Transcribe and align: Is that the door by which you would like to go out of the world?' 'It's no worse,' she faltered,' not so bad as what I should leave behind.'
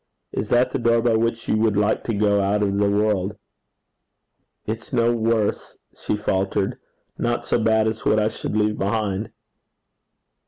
Is 0.31 0.49
that 0.49 0.71
the 0.71 0.79
door 0.79 0.99
by 1.03 1.15
which 1.15 1.47
you 1.47 1.57
would 1.57 1.77
like 1.77 2.03
to 2.05 2.13
go 2.15 2.41
out 2.41 2.63
of 2.63 2.75
the 2.79 2.89
world?' 2.89 3.37
'It's 4.65 4.91
no 4.91 5.11
worse,' 5.13 5.77
she 5.95 6.17
faltered,' 6.17 6.79
not 7.19 7.45
so 7.45 7.59
bad 7.59 7.87
as 7.87 8.03
what 8.03 8.19
I 8.19 8.27
should 8.29 8.57
leave 8.57 8.79
behind.' 8.79 9.29